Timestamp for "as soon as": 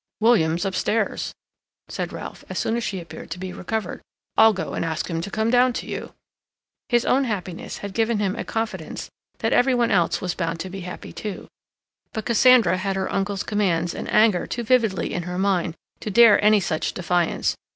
2.49-2.83